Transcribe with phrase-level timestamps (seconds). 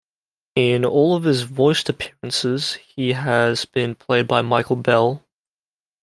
[0.55, 5.23] In all of his voiced appearances, he has been played by Michael Bell.